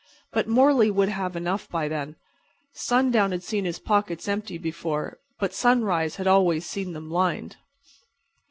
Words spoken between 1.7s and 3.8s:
then. Sundown had seen his